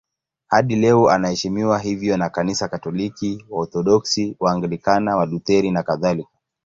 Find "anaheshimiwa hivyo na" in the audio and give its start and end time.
1.09-2.29